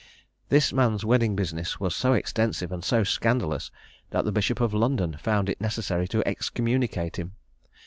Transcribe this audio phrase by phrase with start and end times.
[0.49, 3.69] This man's wedding business was so extensive and so scandalous,
[4.09, 7.33] that the Bishop of London found it necessary to excommunicate him.